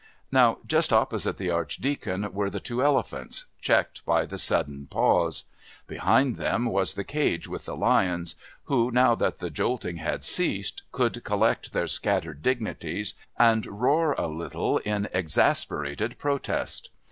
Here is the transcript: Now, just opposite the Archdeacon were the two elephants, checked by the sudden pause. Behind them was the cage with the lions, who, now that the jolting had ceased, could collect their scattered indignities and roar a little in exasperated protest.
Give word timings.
Now, 0.31 0.57
just 0.65 0.91
opposite 0.91 1.37
the 1.37 1.51
Archdeacon 1.51 2.33
were 2.33 2.49
the 2.49 2.59
two 2.59 2.83
elephants, 2.83 3.45
checked 3.61 4.03
by 4.03 4.25
the 4.25 4.39
sudden 4.39 4.87
pause. 4.87 5.43
Behind 5.85 6.37
them 6.37 6.65
was 6.65 6.95
the 6.95 7.03
cage 7.03 7.47
with 7.47 7.65
the 7.65 7.75
lions, 7.77 8.33
who, 8.63 8.89
now 8.89 9.13
that 9.13 9.37
the 9.37 9.51
jolting 9.51 9.97
had 9.97 10.23
ceased, 10.23 10.81
could 10.91 11.23
collect 11.23 11.71
their 11.71 11.85
scattered 11.85 12.37
indignities 12.37 13.13
and 13.37 13.67
roar 13.67 14.13
a 14.13 14.25
little 14.25 14.79
in 14.79 15.07
exasperated 15.13 16.17
protest. 16.17 16.89